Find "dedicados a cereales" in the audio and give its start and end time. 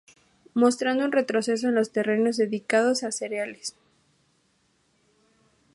2.37-3.75